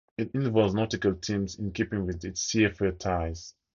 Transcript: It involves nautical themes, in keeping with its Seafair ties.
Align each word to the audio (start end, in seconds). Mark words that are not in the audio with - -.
It 0.17 0.31
involves 0.33 0.73
nautical 0.73 1.13
themes, 1.13 1.59
in 1.59 1.73
keeping 1.73 2.07
with 2.07 2.25
its 2.25 2.51
Seafair 2.51 2.97
ties. 2.97 3.53